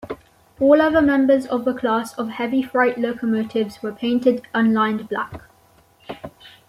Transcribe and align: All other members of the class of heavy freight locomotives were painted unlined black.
All 0.59 0.81
other 0.81 0.99
members 1.03 1.45
of 1.45 1.63
the 1.63 1.75
class 1.75 2.17
of 2.17 2.27
heavy 2.29 2.63
freight 2.63 2.97
locomotives 2.97 3.83
were 3.83 3.91
painted 3.91 4.41
unlined 4.51 5.07
black. 5.07 5.43